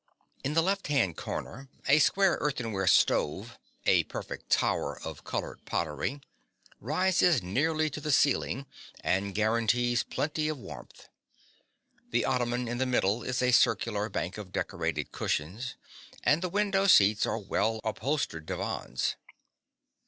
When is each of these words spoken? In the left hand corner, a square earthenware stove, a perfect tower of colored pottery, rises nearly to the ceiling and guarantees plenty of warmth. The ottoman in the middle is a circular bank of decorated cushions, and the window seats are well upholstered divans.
In 0.43 0.55
the 0.55 0.63
left 0.63 0.87
hand 0.87 1.15
corner, 1.15 1.69
a 1.87 1.99
square 1.99 2.39
earthenware 2.41 2.87
stove, 2.87 3.59
a 3.85 4.01
perfect 4.05 4.49
tower 4.49 4.99
of 4.99 5.23
colored 5.23 5.63
pottery, 5.65 6.21
rises 6.79 7.43
nearly 7.43 7.87
to 7.91 8.01
the 8.01 8.11
ceiling 8.11 8.65
and 9.01 9.35
guarantees 9.35 10.01
plenty 10.01 10.47
of 10.49 10.57
warmth. 10.57 11.07
The 12.09 12.25
ottoman 12.25 12.67
in 12.67 12.79
the 12.79 12.87
middle 12.87 13.21
is 13.21 13.43
a 13.43 13.51
circular 13.51 14.09
bank 14.09 14.39
of 14.39 14.51
decorated 14.51 15.11
cushions, 15.11 15.75
and 16.23 16.41
the 16.41 16.49
window 16.49 16.87
seats 16.87 17.27
are 17.27 17.37
well 17.37 17.79
upholstered 17.83 18.47
divans. 18.47 19.17